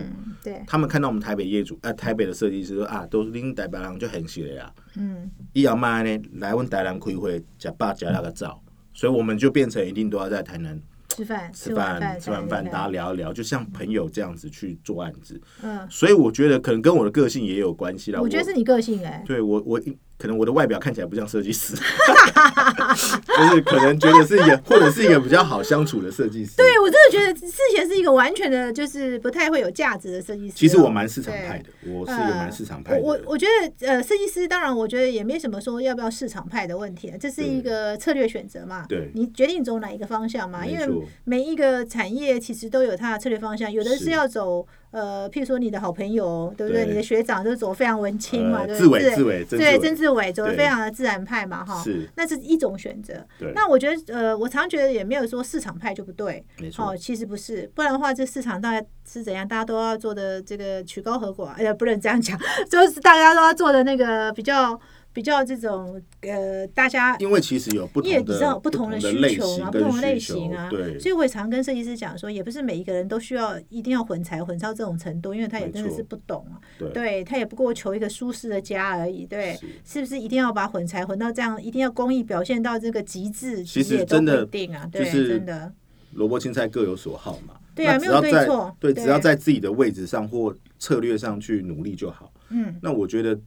[0.43, 10.79] 对，他们看到我们台北业主，呃，台北的设计师说啊，都是拎台北人就很喜呀，嗯，一要卖呢，来问台南开会，假爸假那个照，所以我们就变成一定都要在台南。
[11.15, 15.41] 吃饭，吃饭，吃完饭，大家聊一聊，就像朋友这样子去做案子。
[15.63, 18.21] 嗯，所以我觉得可能跟我的个性也有关系啦。
[18.21, 19.81] 我觉得是你个性哎，对我我。
[20.25, 26.53] 可能我的外表看起来不像设计师， 就是可能觉得是一个，或者是一个比较好相处的设计师。
[26.57, 30.55] 对我真的觉得事前是一个完全的，就是不太会有价值的设计师。
[30.57, 33.03] 其实我蛮市场派的，我是一个蛮市场派的。
[33.03, 38.87] 我我觉得呃，设计师当然我觉得也没什么说要不要市场派的问题，这是一个策略选择嘛。
[38.89, 40.65] 对，你决定走哪一个方向嘛？
[40.65, 40.89] 因为
[41.25, 44.67] 每一个产业其实都有它的策略方向，有的是要走。
[44.95, 46.87] 呃，譬如说你的好朋友，对不对？
[46.87, 49.45] 你的学长就是走非常文青嘛，对不对？
[49.45, 51.83] 对，曾志伟走的非常的自然派嘛，哈。
[51.83, 53.15] 是，那是一种选择。
[53.57, 56.91] 那我觉得，呃，我常觉得也没有说市场派就不对，没错。
[56.91, 59.47] 哦，其实不是，不然的话，这市场大概是怎样？
[59.49, 62.39] 大家都要做的这个曲高和寡，哎呀，不能这样讲，
[62.71, 64.81] 就是大家都要做的那个比较。
[65.15, 76.61] 比较这种呃，大家因为其实有不同的不同的需求嘛，不同类型啊，对，所以我也常跟设计师讲说，也不是每一个人都需要一定要混才混到这种程度，因为他也真的是不懂啊，
[76.93, 80.01] 对，他也不过求一个舒适的家而已，对，是。
[80.01, 83.65] 不是一定要把混才混到这样，一定要工艺表现到这个极致？
[83.65, 85.73] 其实真的定啊，对，真的。
[86.13, 92.33] 萝卜青菜各有所好嘛，对啊，没有对错，对，只要在自己的位置上或策略上去努力就好。
[92.51, 93.39] 嗯，那我觉得，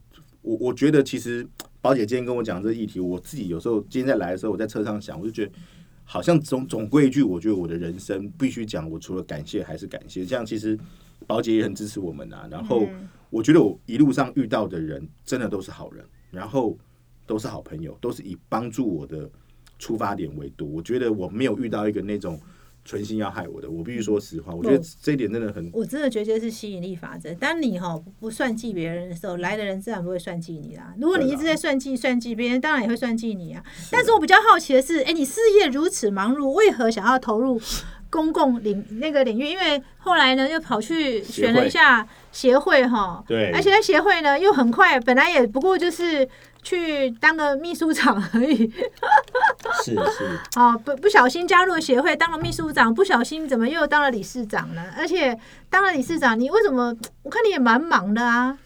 [0.42, 1.46] 我我觉得其实。
[1.80, 5.52] 宝姐今天跟我讲这个议题，我自己有时候今天在来的时候，我在车上想，我就觉得
[6.04, 10.26] 好像总总归一句，我觉得我的人生必须讲，我除了感谢还是感谢。
[10.26, 10.76] 这样其实
[11.24, 12.48] 宝姐也很支持我们啊。
[12.50, 12.84] 然后
[13.30, 16.76] 我觉得我一路上遇到的人真的都是好人，然后
[17.26, 19.30] 都是好朋友，都是以帮助我的
[19.78, 20.66] 出发点为多。
[20.66, 22.38] 我觉得我没有遇到一个那种。
[22.88, 24.54] 存心要害我的，我必须说实话。
[24.54, 27.30] 我觉得这一点真的很，我真的觉得是吸引力法则。
[27.34, 30.94] 当你哈不算计别人的时候，来的人自然不会算计你啦。
[30.98, 33.62] 如果你一直在算计算计别人，当然也会算计你啊。
[33.92, 37.60] 但是我比较好奇的是，哎，你事业如此忙碌，为何想要投入
[38.08, 46.26] 公共领那个领域，因为后来呢又跑去选了一下协会哈，对，而且在协会呢又很快，本来也不过就是
[46.68, 48.70] 去当个秘书长而已，
[49.82, 54.84] 是 是，好不不小心加入了协会，当了秘书长，不小心怎么又当了理事长呢？
[54.96, 55.38] 而且
[55.70, 56.94] 当了理事长，你为什么？
[57.22, 58.58] 我看你也蛮忙的啊。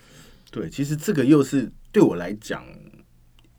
[0.50, 2.64] 对，其实这个又是对我来讲，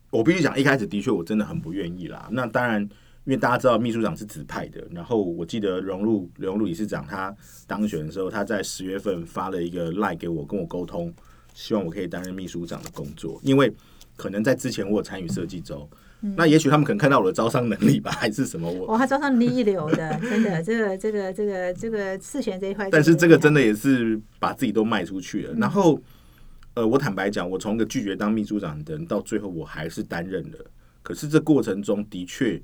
[0.10, 2.27] 我必须讲，一开始的确我真的很不愿意啦。
[2.32, 2.89] 那当然。
[3.25, 7.34] 因为大家知道秘书长是指派的，然后我记得荣禄荣禄理事长他
[7.65, 11.10] 当选的时候，他在十月份发了一个赖给我，跟我沟通，
[11.53, 13.39] 希望我可以担任秘书长的工作。
[13.41, 13.73] 因为
[14.15, 15.89] 可能在之前我有参与设计周，
[16.36, 18.69] 那也许他们可能看到我的招商能力吧， 还是什么？
[18.71, 25.54] 我哇，他招商能力一流的， 真的，这个这个这个这个次选这一块，但是这个真的也是把自己都卖出去了。
[25.56, 25.99] 然后，
[26.73, 30.58] 呃，我坦白讲，我从个拒绝当秘书长的人，到最后我还是担任了。
[31.02, 32.62] 可是这过程中的确。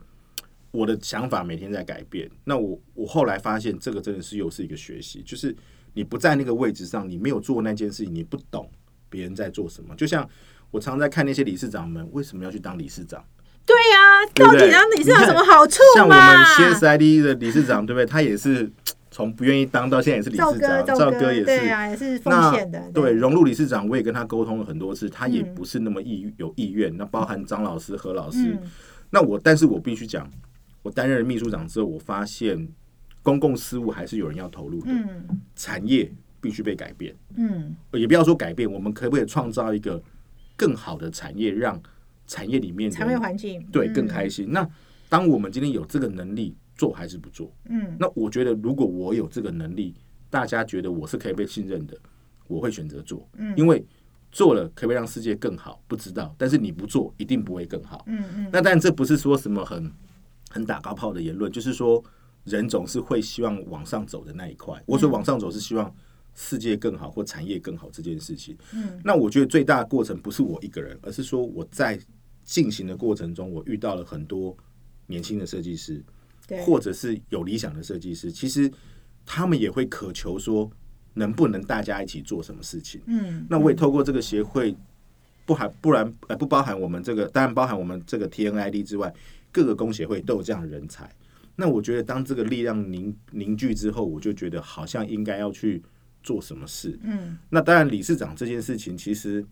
[0.71, 2.29] 我的想法每天在改变。
[2.43, 5.55] 那我我后来发现，这个真的是又是一个学习，就是
[5.95, 8.69] 你不在那个位置上，你没有做那件事情，你不懂
[9.09, 9.95] 别人在做什么。
[9.95, 10.29] 就像
[10.71, 13.23] 我常在看那些理事长们为什么要去当理事长？
[13.65, 18.05] 对呀，到底当理事长什么好处像我们 CSID 的理事长，对不对？
[18.05, 18.71] 他也是
[19.11, 20.85] 从不愿意当到现在也是理事长。
[20.85, 22.89] 赵哥也是啊，也是风险的。
[22.91, 26.95] 对，融入理事长，我也跟他沟通了很多次，他也不是那么意有意愿。
[26.97, 28.57] 那包含张老师、何老师，
[29.11, 30.27] 那我，但是我必须讲。
[30.81, 32.67] 我担任了秘书长之后，我发现
[33.21, 34.87] 公共事务还是有人要投入的。
[34.89, 37.13] 嗯，产业必须被改变。
[37.35, 40.01] 嗯，也不要说改变，我们可不可以创造一个
[40.59, 41.81] 更好的产业，让
[42.27, 44.51] 产业里面产业环境对更开心？
[44.51, 44.67] 那
[45.07, 47.49] 当我们今天有这个能力做还是不做？
[47.69, 49.95] 嗯，那我觉得如果我有这个能力，
[50.29, 51.97] 大家觉得我是可以被信任的，
[52.47, 53.25] 我会选择做。
[53.37, 53.81] 嗯，因为
[54.29, 55.81] 做了可不可以让世界更好？
[55.87, 58.03] 不知道，但是你不做一定不会更好。
[58.07, 59.89] 嗯嗯，那但这不是说什么很。
[60.51, 62.03] 很打高炮的言论，就是说
[62.43, 64.81] 人总是会希望往上走的那一块。
[64.87, 65.93] 我说往上走是希望
[66.35, 68.57] 世界更好或产业更好这件事情。
[68.73, 71.99] 嗯，那我觉得最大的过程不是我一个人，而是说我在
[72.43, 74.55] 进行的过程中，我遇到了很多
[75.07, 76.03] 年轻的设计师，
[76.65, 78.71] 或者是有理想的设计师，其实
[79.25, 80.69] 他们也会渴求说，
[81.13, 83.01] 能不能大家一起做什么事情？
[83.07, 84.75] 嗯，那我也透过这个协会，
[85.45, 89.13] 不含不然呃不包含我们这个，当然包含我们这个 TNID 之外。
[89.51, 91.11] 各个工协会都有这样的人才，
[91.55, 95.81] 那我觉得当这个力量凝凝聚之后，我就觉得好像应该要去
[96.21, 96.99] 做什么事。
[97.03, 99.45] 嗯，那当然理事长这件事情其实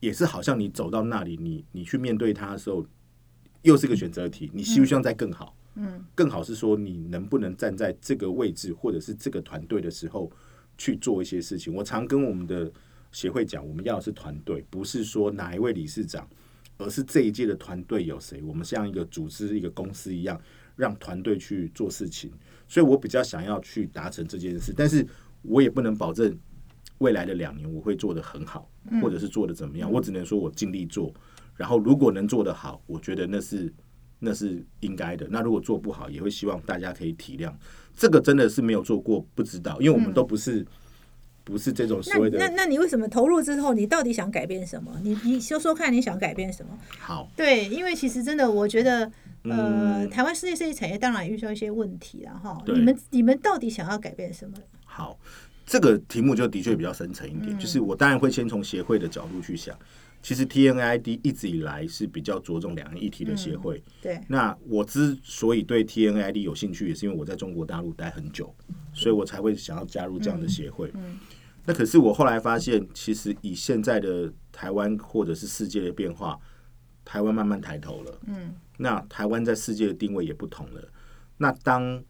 [0.00, 2.86] 也是好像你走到那里，你你去面对他的时候，
[3.62, 4.50] 又是个选择题。
[4.54, 5.56] 你希不希望再更好？
[5.74, 10.30] 嗯，更好是说你能不能站在这个位置或者是这个团队的时候
[10.78, 11.74] 去做一些事情。
[11.74, 12.70] 我常跟我们的
[13.12, 16.28] 协会讲，我们要的是团队，不是说哪一位理事长。
[16.76, 18.42] 而是这一届的团队有谁？
[18.42, 20.38] 我们像一个组织、一个公司一样，
[20.74, 22.32] 让团队去做事情。
[22.66, 25.06] 所以我比较想要去达成这件事，但是
[25.44, 26.36] 我也不能保证
[26.98, 28.68] 未来的两年我会做得很好，
[29.00, 29.90] 或者是做的怎么样。
[29.90, 31.12] 我只能说我尽力做。
[31.54, 33.72] 然后如果能做得好，我觉得那是
[34.18, 35.28] 那是应该的。
[35.30, 37.52] 那如果做不好，也会希望大家可以体谅。
[37.94, 40.66] 这个真的是没有做过，不知道，因为我们都不是。
[41.44, 42.38] 不是这种所谓的。
[42.38, 44.98] 那那你为什么投入之后，你到底想改变什么？
[45.02, 46.76] 你你说说看，你想改变什么？
[46.98, 49.10] 好，对，因为其实真的，我觉得，
[49.42, 52.62] 呃，台湾世界设计产业当然遇到一些问题了哈。
[52.66, 54.56] 你们你们到底想要改变什么？
[54.84, 55.18] 好，
[55.66, 57.58] 这个题目就的确比较深层一点。
[57.58, 59.78] 就是我当然会先从协会的角度去想。
[60.24, 63.84] 其实 TNID 一直以来是比较着重两岸一体的协会。
[64.00, 64.18] 对。
[64.26, 68.52] 那我之所以对 TNID 有兴趣，也是因为我在中国大陆待很久，
[68.94, 70.90] 所以我才会想要加入这样的协会。
[70.94, 71.18] 嗯。
[71.66, 76.38] 那可是我后来发现，其实以现在的台湾或者是世界的变化，
[77.04, 78.20] 台湾慢慢抬头了。
[78.26, 80.88] 嗯，那台湾在世界的定位也不同了。
[81.36, 82.02] 那当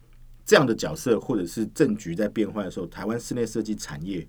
[0.47, 4.25] 这样的角色或者是政局在变化的时候，台湾室内设计产业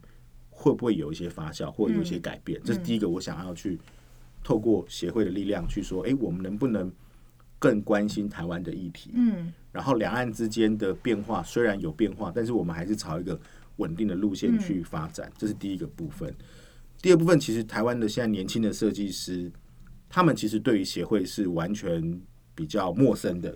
[0.56, 2.60] 会不会有一些发酵，或有一些改变？
[2.64, 3.78] 这是第一个，我想要去
[4.44, 6.92] 透过协会的力量去说：，哎，我们能不能
[7.60, 9.12] 更关心台湾的议题？
[9.14, 13.40] 嗯，然后两岸之间的变化虽然有变化，但是我们还是朝一个。
[13.78, 16.34] 稳定的路线去发展，这是第一个部分。
[17.02, 19.52] 第二部分，其实台湾的现在年轻的设计师，
[20.08, 22.22] 他们其实对于协会是完全
[22.56, 23.54] 比较陌生的。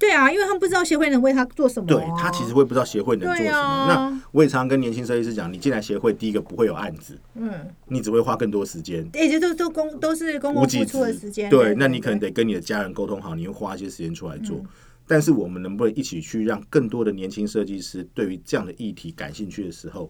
[0.00, 1.86] 对啊，因为他们不知道协会能为他做什么。
[1.86, 3.86] 对他其实会不知道协会能做什么。
[3.86, 7.52] 那我也常常跟年轻设计师讲，你进来协会，第一个不会有案子，嗯，
[7.86, 9.06] 你只会花更多时间。
[9.12, 11.50] 也就都都公都是公共付出的时间。
[11.50, 14.58] 对，那你可能得跟你的家人沟通好，你会花一些时间出来做。
[15.06, 20.08] 但是我们能不能一起去让更多的年轻设计师对于这样的议题感兴趣的时候，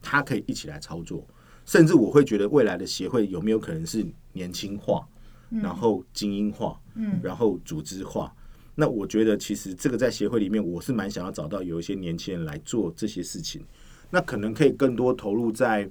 [0.00, 1.26] 他可以一起来操作？
[1.64, 5.04] 甚至我会觉得未来的协会有没有可能是年轻化，
[5.50, 8.32] 然后精英化，嗯，然后组织化？
[8.74, 13.62] 那我觉得其实这个在协会里面，我是蛮想要找到有一些年轻人来做这些事情。
[14.10, 15.88] 那可能可以更多投入在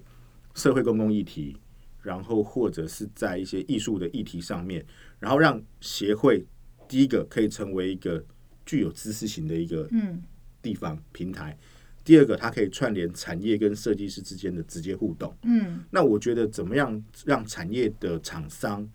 [0.53, 1.57] 社会公共议题，
[2.01, 4.85] 然后或者是在一些艺术的议题上面，
[5.19, 6.45] 然后让协会
[6.87, 8.23] 第一个可以成为一个
[8.65, 10.21] 具有知识型的一个嗯
[10.61, 11.57] 地方平台。
[12.03, 15.35] 第二个，它可以串联产业跟设计师之间的直接互动。
[15.43, 18.87] 嗯，那我觉得怎么样让产业的厂商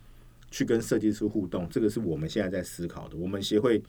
[0.56, 3.16] 去跟设计师互动，这个是我们现在在思考的。
[3.18, 3.82] 我们协会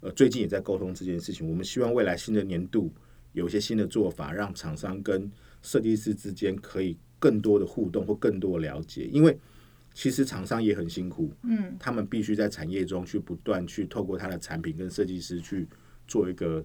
[0.00, 1.46] 呃最近也在沟通这件事情。
[1.46, 2.90] 我们希望未来新的年度
[3.34, 9.04] 有一些新的做法，让厂商跟设计师之间可以更多的互动或更多的了解。
[9.12, 9.38] 因为
[9.92, 15.68] 其实厂商也很辛苦，嗯，他们必须在产业中去不断去透过他的产品跟设计师去
[16.08, 16.64] 做一个。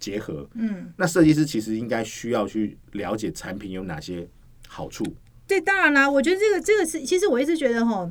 [0.00, 4.24] 结合，嗯，那设计师其实应该需要去了解产品有哪些
[4.68, 5.04] 好处。
[5.44, 8.08] 对，当然啦，我觉得这个这个是，其实我一直觉得哈，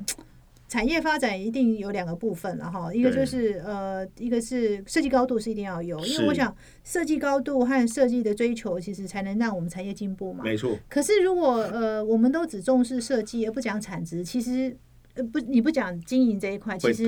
[0.67, 10.43] 产业发展一定有两个部分了哈，一个就是呃，一个是设计高度是一定要有，因为我想设计高度和设计的追求，其实才能让我们产业进步嘛。
[10.43, 10.77] 没错。
[10.89, 14.75] 可是如果呃，我们都只重视设计而不讲产值，其实。
[15.17, 17.03] 呃不，你不讲经营这一块，其实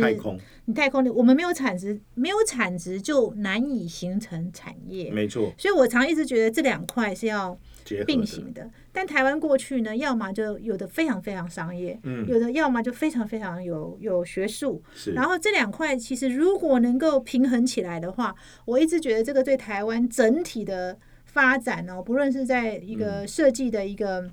[0.65, 5.11] 你太空，我们没有产值，没有产值就难以形成产业。
[5.11, 7.57] 没错，所以我常一直觉得这两块是要
[8.05, 8.69] 并行的。
[8.91, 14.81] 但台湾过去呢，要么就有的非常非常商业，嗯，有的要么就非常非常有有学术。
[14.93, 24.29] 是，然后这两块其实如果能够平衡起来的话，我一直觉得这个对台湾整体的发展呢，不论是在一个设计的一个。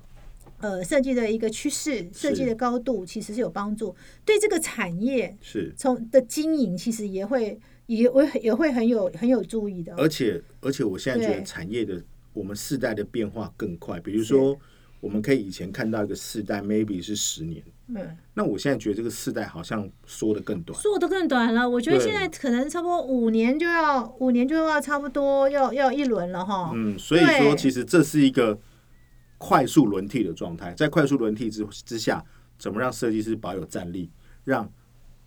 [0.59, 9.93] 呃，设计的一个趋势，设计的高度其实是有帮助，对这个产业是从的经营，其实也会也会也会很有很有注意的。
[9.95, 12.01] 而且而且，我现在觉得产业的
[12.33, 13.99] 我们世代的变化更快。
[13.99, 14.57] 比如说，
[14.99, 21.69] 我们可以以前看到一个世代，maybe 是十年，嗯，那我现在觉得这个世代好像缩的更短，缩的更短了。
[21.69, 26.71] 我觉得现在可能差不多五年就要五年就要差不多要要一轮了哈。
[26.73, 28.57] 嗯，所以说其实这是一个。
[29.37, 32.23] 快速轮替的状态，在快速轮替之之下，
[32.57, 34.09] 怎么让设计师保有战力，
[34.43, 34.69] 让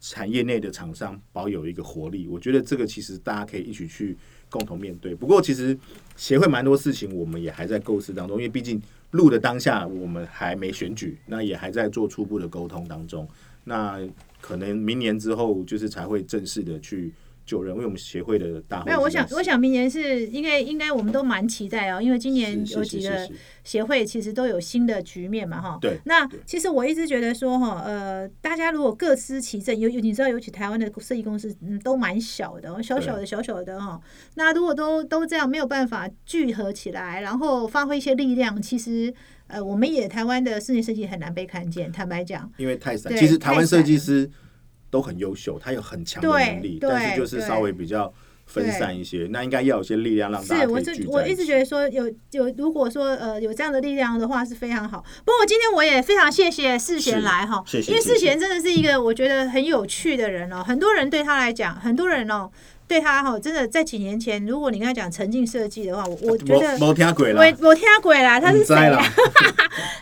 [0.00, 2.26] 产业内的厂商保有一个活力？
[2.26, 4.16] 我觉得这个其实大家可以一起去
[4.48, 5.14] 共同面对。
[5.14, 5.78] 不过，其实
[6.16, 8.80] 协会蛮多事情，我们也还在构思当中，因为毕竟
[9.12, 13.28] 录的当下我们还没选举，那也还在做初步的沟通当中。
[13.64, 14.00] 那
[14.40, 17.12] 可能明年之后，就是才会正式的去。
[17.50, 18.84] 就任，为我们协会的大会。
[18.86, 23.28] 没有，我想，我想明年是应该，应该我们都蛮期待哦，因为今年有几个
[23.64, 25.76] 协会其实都有新的局面嘛，哈。
[25.80, 25.98] 对。
[26.04, 34.00] 那其实我一直觉得说，哈，呃，大家如果各司其政，有有你知道，尤其台湾的设计公司，嗯，都蛮小的，小小的，小小的，哈。
[34.36, 39.12] 那如果都都这样，没有办法聚合起来，然后发挥一些力量，其实，
[39.48, 41.90] 呃，我们也台湾的室内设计很难被看见。
[41.90, 43.12] 坦白讲，因为太散。
[43.16, 44.30] 其实台湾设计师。
[44.90, 48.12] 都很优秀，他有很强的能力，但是就是稍微比较
[48.46, 49.28] 分散一些。
[49.30, 55.04] 那应该要有些力量让大家可以聚我一直觉得说有有，如果说呃有这样的力量的话是非常好。
[55.24, 60.64] 不过今天我也非常谢谢世贤来哈，因为世贤真的是一个我觉得很有趣的人哦。
[60.66, 62.50] 很多人对他来讲，很多人哦
[62.88, 68.98] 对他哈，真的在几年前，如果你跟他讲沉浸设计的话，我我觉得我听鬼了，我听鬼了，他是谁呀？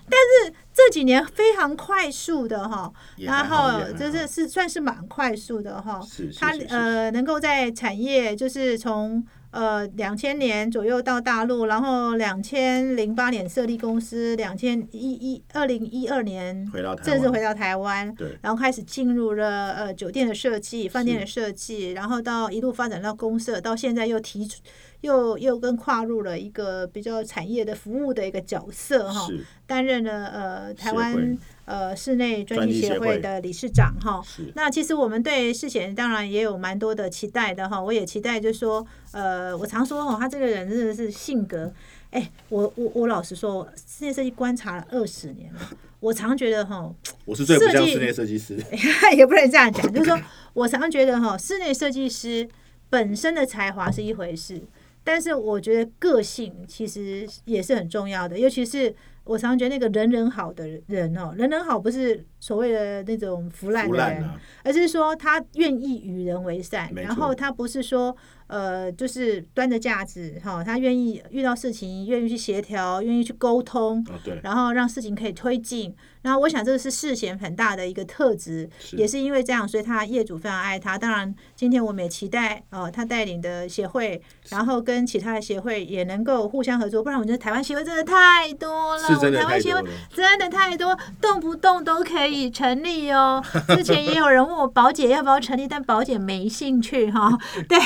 [0.09, 0.55] 但是。
[0.79, 6.01] 这几年非常快速的哈，然后就是是算是蛮快速的哈，
[6.39, 9.27] 他呃能够在产业就是从。
[9.51, 24.61] 呃，两千年左右到大陆，然后两千零八年设立公司，两千一一二零一二年回到正式回到台湾，对，然后开始进入了呃酒店的设计、饭店的设计，然后到一路发展到公社，到现在又提出
[25.01, 29.29] 又又跟跨入了一个比较产业的服务的一个角色哈，
[29.67, 31.39] 担任了呃台湾。
[31.69, 37.79] 呃，室内专辑协会的理事长哈，那其实我们对世贤当然也有蛮多的期待的哈。
[37.79, 41.71] 我也期待，就是说，呃，我常说哈，他这个人真的是性格，
[42.11, 45.61] 哎，我我我老实说，室内设计观察了二十年了，
[46.01, 46.91] 我常觉得哈，
[47.27, 48.57] 我是最不像室内设计师，
[49.15, 50.19] 也不能这样讲， 就是说
[50.55, 52.49] 我常觉得哈，室内设计师
[52.89, 54.63] 本身的才华是一回事，
[55.05, 58.97] 但是我觉得个性其实也是很重要的，尤其是。
[59.29, 64.29] 我常常觉得那个人人好的人哦，人人好不是所谓的那种腐烂的人，
[64.65, 68.17] 而是说他愿意与人为善，然后他不是说。
[68.49, 74.05] 呃，就是端着架子哈，他愿意遇到事情，愿意去协调，愿意去沟通，
[74.43, 75.95] 然后让事情可以推进。
[76.21, 80.99] 然后我想这个是世贤很大的一个特质，也是因为这样，所以他业主非常爱他。
[80.99, 87.03] 当然，今天我们也期待呃他带领的协会，然后跟其他的协会也能够互相合作。
[87.03, 89.83] 不然我觉得台湾协会真的太多了，台湾协会
[90.13, 93.43] 真的太多，动不动都可以成立哦。
[93.69, 97.31] 之前也有人问我宝姐要不要成立，但宝姐没兴趣哈。
[97.69, 97.79] 对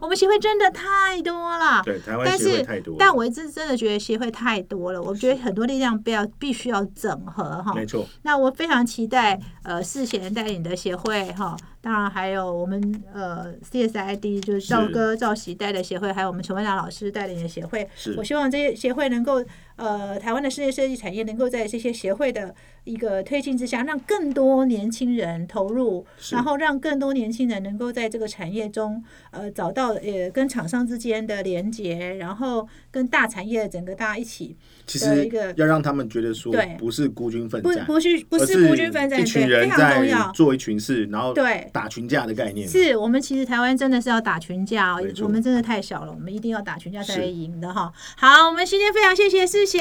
[0.00, 7.74] 我们协会真的太多了，对台湾协会太多，但我一直真的觉得协会太多了，我觉得很多力量不要必须要整合哈。
[7.74, 11.56] 没错，那我非常期待呃世贤带领的协会哈。
[11.82, 17.88] 当然还有我们呃 CSID 就是赵哥赵喜带的协会，还有我们陈文良老师带领的协会。
[18.18, 19.42] 我希望这些协会能够
[19.76, 22.54] 呃台湾的世界设计产业能够在这些协会的
[22.84, 34.54] 一个推进之下，让更多年轻人投入，然后让更多年轻人能够在这个产业中呃找到呃跟厂商之间的连接，然后跟大产业整个大家一起。
[34.86, 40.04] 其实一个要让他们觉得说，不是孤军奋战，不不是不是孤军奋战，一群人在
[40.34, 41.69] 做一群事，然后对。
[41.72, 47.92] 打群架的概念是我们其实台湾真的是要打群架，我们真的太小了，我们一定要打群架才会赢的哈。
[48.16, 49.80] 好，我们今天非常谢谢世贤，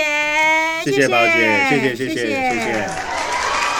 [0.84, 3.78] 谢谢宝姐，谢谢谢谢谢谢。